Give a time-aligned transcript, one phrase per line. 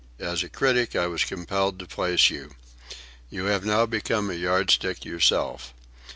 [0.17, 2.55] "As a critic I was compelled to place you.
[3.29, 5.75] You have now become a yardstick yourself.